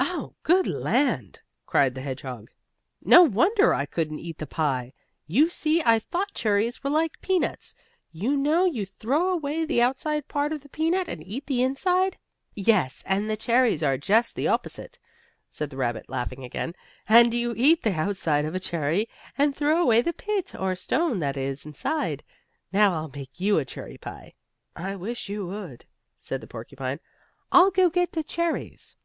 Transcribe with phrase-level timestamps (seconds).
[0.00, 2.50] "Oh, good land!" cried the hedgehog,
[3.00, 4.92] "no wonder I couldn't eat the pie.
[5.28, 7.74] You see, I thought cherries were like peanuts.
[8.10, 11.62] For you know you throw away the outside part of the peanut, and eat the
[11.62, 12.18] inside."
[12.56, 14.98] "Yes, and cherries are just the opposite,"
[15.48, 16.74] said the rabbit, laughing again.
[17.06, 19.08] "For you eat the outside of a cherry
[19.38, 22.24] and throw away the pit or stone that is inside.
[22.72, 24.34] Now, I'll make you a cherry pie."
[24.74, 25.84] "I wish you would,"
[26.16, 26.98] said the porcupine.
[27.52, 28.96] "I'll go get the cherries."